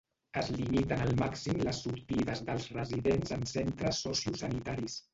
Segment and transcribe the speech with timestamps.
[0.41, 5.03] Es limiten al màxim les sortides dels residents en centres sociosanitaris.